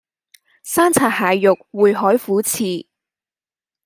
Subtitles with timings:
[0.63, 2.87] 生拆蟹肉燴海虎翅